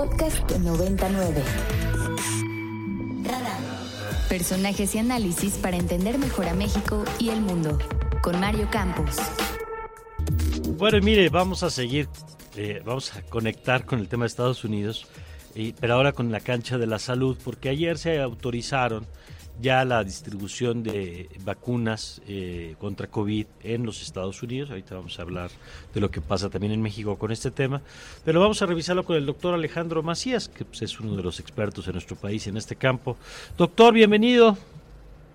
[0.00, 1.42] Podcast 99.
[4.30, 7.78] Personajes y análisis para entender mejor a México y el mundo.
[8.22, 9.18] Con Mario Campos.
[10.78, 12.08] Bueno, mire, vamos a seguir,
[12.56, 15.06] eh, vamos a conectar con el tema de Estados Unidos,
[15.54, 19.04] y, pero ahora con la cancha de la salud, porque ayer se autorizaron
[19.60, 24.70] ya la distribución de vacunas eh, contra COVID en los Estados Unidos.
[24.70, 25.50] Ahorita vamos a hablar
[25.92, 27.82] de lo que pasa también en México con este tema,
[28.24, 31.40] pero vamos a revisarlo con el doctor Alejandro Macías, que pues, es uno de los
[31.40, 33.16] expertos en nuestro país en este campo.
[33.58, 34.56] Doctor, bienvenido.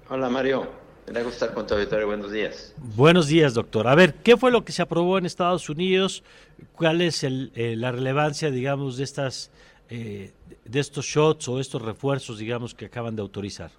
[0.09, 0.67] Hola Mario,
[1.11, 2.07] me gusta estar con tu auditorio.
[2.07, 2.73] Buenos días.
[2.77, 3.87] Buenos días, doctor.
[3.87, 6.23] A ver, ¿qué fue lo que se aprobó en Estados Unidos?
[6.73, 9.51] ¿Cuál es el, eh, la relevancia, digamos, de estas
[9.89, 10.33] eh,
[10.63, 13.69] de estos shots o estos refuerzos, digamos, que acaban de autorizar?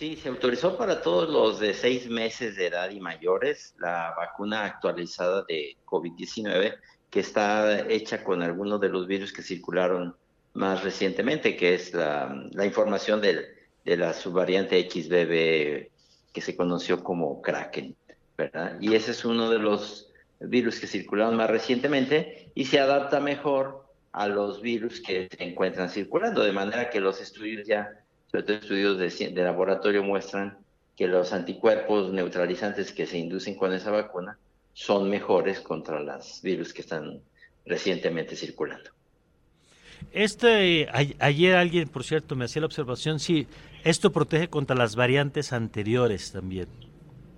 [0.00, 4.64] Sí, se autorizó para todos los de seis meses de edad y mayores la vacuna
[4.64, 6.74] actualizada de COVID-19
[7.10, 10.16] que está hecha con algunos de los virus que circularon
[10.54, 13.44] más recientemente, que es la, información de
[13.84, 15.90] la subvariante XBB
[16.32, 17.94] que se conoció como Kraken,
[18.38, 18.78] ¿verdad?
[18.80, 23.84] Y ese es uno de los virus que circularon más recientemente y se adapta mejor
[24.12, 28.00] a los virus que se encuentran circulando, de manera que los estudios ya
[28.30, 30.58] todo estudios de, laboratorio muestran
[30.96, 34.38] que los anticuerpos neutralizantes que se inducen con esa vacuna
[34.72, 37.20] son mejores contra los virus que están
[37.66, 38.90] recientemente circulando.
[40.12, 43.46] Este, ayer alguien, por cierto, me hacía la observación, sí,
[43.84, 46.68] esto protege contra las variantes anteriores también.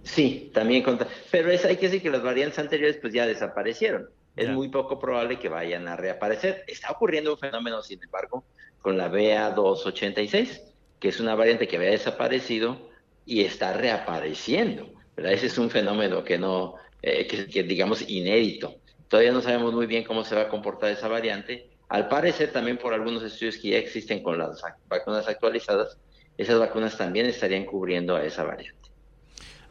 [0.04, 4.08] Sí, también contra, pero es, hay que decir que las variantes anteriores pues ya desaparecieron.
[4.34, 6.64] Es muy poco probable que vayan a reaparecer.
[6.66, 8.44] Está ocurriendo un fenómeno, sin embargo,
[8.80, 10.71] con la BA286
[11.02, 12.78] que es una variante que había desaparecido
[13.26, 14.88] y está reapareciendo.
[15.16, 15.32] ¿verdad?
[15.32, 18.76] Ese es un fenómeno que no, eh, que, digamos inédito.
[19.08, 21.68] Todavía no sabemos muy bien cómo se va a comportar esa variante.
[21.88, 25.98] Al parecer, también por algunos estudios que ya existen con las vacunas actualizadas,
[26.38, 28.78] esas vacunas también estarían cubriendo a esa variante.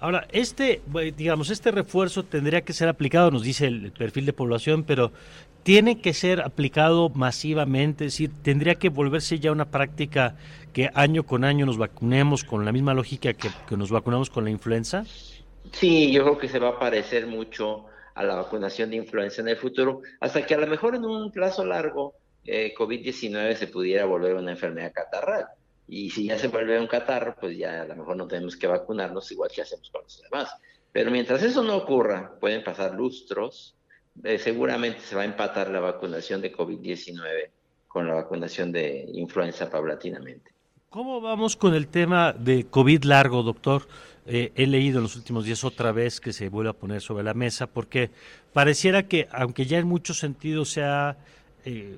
[0.02, 0.82] Ahora, este,
[1.16, 5.14] digamos, este refuerzo tendría que ser aplicado, nos dice el perfil de población, pero
[5.64, 10.36] tiene que ser aplicado masivamente, es decir, tendría que volverse ya una práctica
[10.74, 14.50] que año con año nos vacunemos con la misma lógica que, nos vacunamos con la
[14.50, 15.06] influenza?
[15.72, 17.86] Sí, yo creo que se va a parecer mucho
[18.16, 21.32] a la vacunación de influenza en el futuro, hasta que a lo mejor en un
[21.32, 25.46] plazo largo eh, COVID-19 se pudiera volver una enfermedad catarral.
[25.88, 28.68] Y si ya se vuelve un catarro, pues ya a lo mejor no tenemos que
[28.68, 30.56] vacunarnos igual que hacemos con los demás.
[30.92, 33.76] Pero mientras eso no ocurra, pueden pasar lustros,
[34.24, 37.50] eh, seguramente se va a empatar la vacunación de COVID-19
[37.88, 40.52] con la vacunación de influenza paulatinamente.
[40.90, 43.88] ¿Cómo vamos con el tema de COVID largo, doctor?
[44.26, 47.24] Eh, he leído en los últimos días otra vez que se vuelve a poner sobre
[47.24, 48.12] la mesa porque
[48.54, 51.18] pareciera que, aunque ya en muchos sentidos se ha
[51.66, 51.98] eh,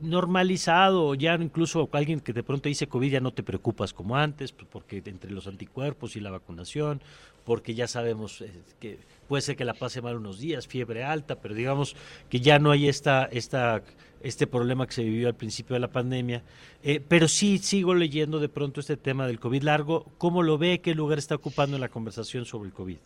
[0.00, 4.52] normalizado, ya incluso alguien que de pronto dice COVID ya no te preocupas como antes,
[4.52, 7.00] pues, porque entre los anticuerpos y la vacunación,
[7.44, 11.36] porque ya sabemos eh, que puede ser que la pase mal unos días, fiebre alta,
[11.36, 11.96] pero digamos
[12.28, 13.82] que ya no hay esta, esta
[14.20, 16.42] este problema que se vivió al principio de la pandemia.
[16.82, 20.06] Eh, pero sí sigo leyendo de pronto este tema del COVID largo.
[20.18, 20.80] ¿Cómo lo ve?
[20.80, 22.96] ¿Qué lugar está ocupando en la conversación sobre el COVID?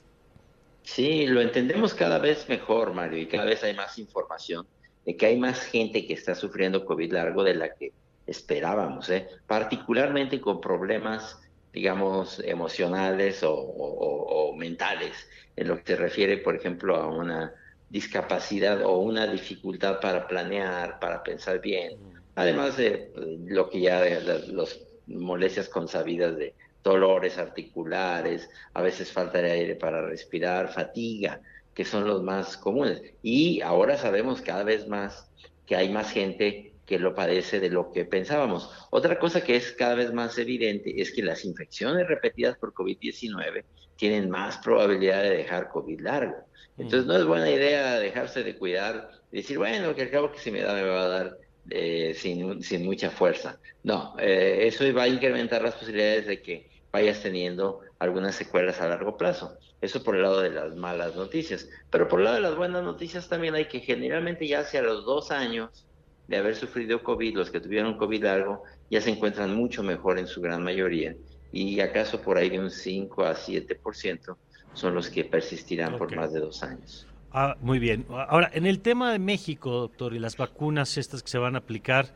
[0.85, 4.67] Sí, lo entendemos cada vez mejor, Mario, y cada vez hay más información
[5.05, 7.93] de que hay más gente que está sufriendo COVID largo de la que
[8.27, 9.29] esperábamos, ¿eh?
[9.47, 11.41] particularmente con problemas,
[11.73, 17.53] digamos, emocionales o mentales, en lo que se refiere, por ejemplo, a una
[17.91, 21.99] discapacidad o una dificultad para planear, para pensar bien,
[22.35, 23.11] además de eh,
[23.47, 30.03] lo que ya las molestias consabidas de dolores articulares, a veces falta de aire para
[30.03, 31.41] respirar, fatiga,
[31.75, 33.03] que son los más comunes.
[33.23, 35.31] Y ahora sabemos cada vez más
[35.67, 38.71] que hay más gente que lo padece de lo que pensábamos.
[38.91, 43.65] Otra cosa que es cada vez más evidente es que las infecciones repetidas por COVID-19
[43.97, 46.35] tienen más probabilidad de dejar COVID largo.
[46.77, 50.51] Entonces no es buena idea dejarse de cuidar decir, bueno, que al cabo que si
[50.51, 51.39] me da me va a dar
[51.71, 53.61] eh, sin, sin, mucha fuerza.
[53.85, 58.89] No, eh, eso va a incrementar las posibilidades de que vayas teniendo algunas secuelas a
[58.89, 59.57] largo plazo.
[59.81, 61.69] Eso por el lado de las malas noticias.
[61.91, 65.05] Pero por el lado de las buenas noticias también hay que generalmente ya hacia los
[65.05, 65.87] dos años
[66.29, 70.27] de haber sufrido COVID, los que tuvieron COVID largo, ya se encuentran mucho mejor en
[70.27, 71.17] su gran mayoría.
[71.51, 74.37] Y acaso por ahí de un 5 a 7%
[74.75, 77.07] son los que persistirán por más de dos años.
[77.33, 78.07] Ah, muy bien.
[78.11, 81.59] Ahora, en el tema de México, doctor, y las vacunas estas que se van a
[81.59, 82.13] aplicar,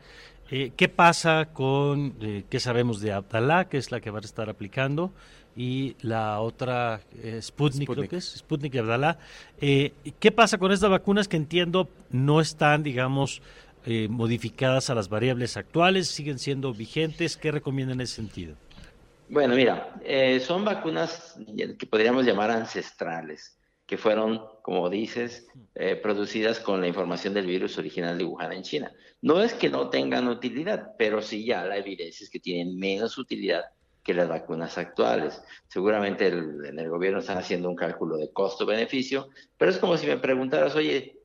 [0.49, 4.21] eh, ¿qué pasa con, eh, qué sabemos de Abdalá, que es la que va a
[4.21, 5.11] estar aplicando,
[5.55, 9.17] y la otra, eh, Sputnik, creo que es, Sputnik y Abdalá?
[9.59, 13.41] ¿Qué pasa con estas vacunas que entiendo no están, digamos,
[13.89, 16.09] eh, modificadas a las variables actuales?
[16.09, 17.37] ¿Siguen siendo vigentes?
[17.37, 18.55] ¿Qué recomiendan en ese sentido?
[19.29, 23.56] Bueno, mira, eh, son vacunas que podríamos llamar ancestrales,
[23.87, 28.63] que fueron, como dices, eh, producidas con la información del virus original de Wuhan en
[28.63, 28.91] China.
[29.21, 33.17] No es que no tengan utilidad, pero sí ya la evidencia es que tienen menos
[33.17, 33.63] utilidad
[34.03, 35.41] que las vacunas actuales.
[35.69, 40.17] Seguramente en el gobierno están haciendo un cálculo de costo-beneficio, pero es como si me
[40.17, 41.19] preguntaras, oye,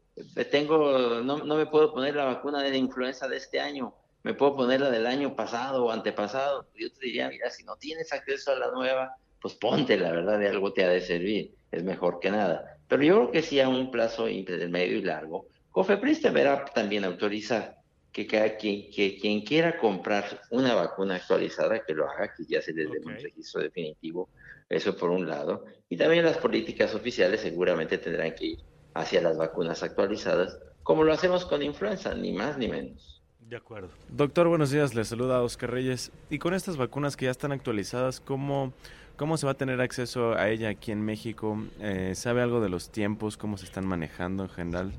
[0.50, 4.34] tengo, no, no me puedo poner la vacuna de la influenza de este año, me
[4.34, 6.68] puedo poner la del año pasado o antepasado.
[6.76, 10.38] Yo te diría, mira, si no tienes acceso a la nueva, pues ponte, la verdad,
[10.38, 12.78] de algo te ha de servir, es mejor que nada.
[12.88, 17.76] Pero yo creo que sí a un plazo medio y largo, COFEPRIS deberá también autorizar
[18.12, 22.72] que, quien, que quien quiera comprar una vacuna actualizada, que lo haga, que ya se
[22.72, 24.28] les dé un registro definitivo,
[24.68, 25.64] eso por un lado.
[25.88, 28.58] Y también las políticas oficiales seguramente tendrán que ir
[28.94, 33.22] hacia las vacunas actualizadas, como lo hacemos con influenza, ni más ni menos.
[33.40, 33.90] De acuerdo.
[34.08, 36.10] Doctor, buenos días, le saluda Oscar Reyes.
[36.30, 38.72] Y con estas vacunas que ya están actualizadas, ¿cómo,
[39.16, 41.58] cómo se va a tener acceso a ella aquí en México?
[41.80, 44.92] Eh, ¿Sabe algo de los tiempos, cómo se están manejando en general?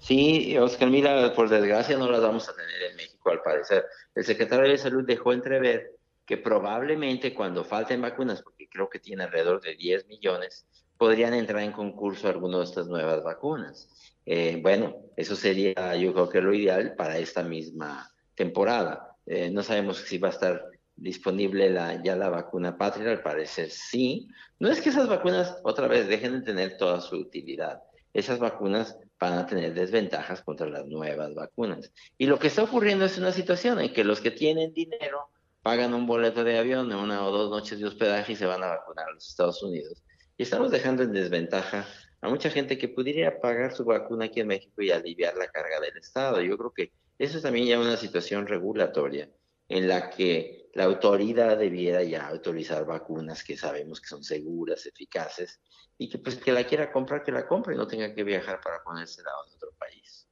[0.00, 3.84] Sí, Oscar, mira, por desgracia no las vamos a tener en México al parecer.
[4.14, 5.92] El secretario de Salud dejó entrever
[6.26, 10.66] que probablemente cuando falten vacunas, porque creo que tiene alrededor de 10 millones,
[10.96, 13.88] podrían entrar en concurso algunas de estas nuevas vacunas.
[14.26, 19.16] Eh, bueno, eso sería yo creo que lo ideal para esta misma temporada.
[19.26, 20.64] Eh, no sabemos si va a estar
[20.96, 24.28] disponible la, ya la vacuna patria, al parecer sí.
[24.58, 27.82] No es que esas vacunas otra vez dejen de tener toda su utilidad.
[28.12, 31.92] Esas vacunas van a tener desventajas contra las nuevas vacunas.
[32.18, 35.28] Y lo que está ocurriendo es una situación en que los que tienen dinero
[35.62, 38.68] pagan un boleto de avión una o dos noches de hospedaje y se van a
[38.68, 40.02] vacunar a los Estados Unidos.
[40.36, 41.86] Y estamos dejando en desventaja
[42.22, 45.80] a mucha gente que pudiera pagar su vacuna aquí en México y aliviar la carga
[45.80, 46.40] del Estado.
[46.40, 49.28] Yo creo que eso es también ya una situación regulatoria
[49.70, 55.60] en la que la autoridad debiera ya autorizar vacunas que sabemos que son seguras, eficaces,
[55.96, 58.60] y que pues que la quiera comprar, que la compre y no tenga que viajar
[58.60, 60.26] para ponérsela a otro país.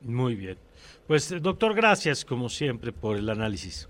[0.00, 0.58] Muy bien.
[1.06, 3.88] Pues doctor, gracias como siempre por el análisis.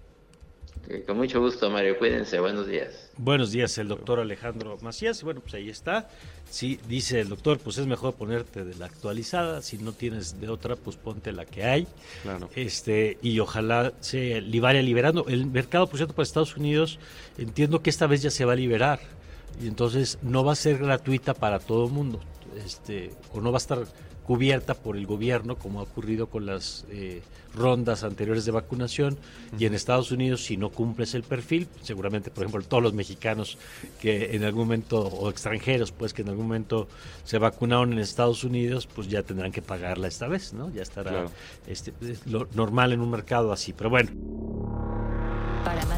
[1.07, 1.99] Con mucho gusto, Mario.
[1.99, 2.41] Cuídense.
[2.41, 3.08] Buenos días.
[3.21, 5.25] Buenos días, el doctor Alejandro Macías.
[5.25, 6.09] Bueno, pues ahí está.
[6.49, 9.61] Sí, dice el doctor, pues es mejor ponerte de la actualizada.
[9.61, 11.89] Si no tienes de otra, pues ponte la que hay.
[12.23, 12.49] Claro.
[12.55, 15.27] Este, y ojalá se vaya liberando.
[15.27, 17.01] El mercado, por cierto, para Estados Unidos,
[17.39, 19.01] entiendo que esta vez ya se va a liberar.
[19.61, 22.21] Y entonces no va a ser gratuita para todo el mundo.
[22.65, 23.87] Este, o no va a estar
[24.29, 27.23] cubierta por el gobierno, como ha ocurrido con las eh,
[27.55, 29.17] rondas anteriores de vacunación.
[29.59, 33.57] Y en Estados Unidos, si no cumples el perfil, seguramente, por ejemplo, todos los mexicanos
[34.03, 36.89] que en algún momento, o extranjeros, pues que en algún momento
[37.25, 40.71] se vacunaron en Estados Unidos, pues ya tendrán que pagarla esta vez, ¿no?
[40.71, 41.25] Ya estará
[41.67, 41.95] este,
[42.27, 43.73] lo normal en un mercado así.
[43.73, 44.11] Pero bueno.
[45.65, 45.98] Para más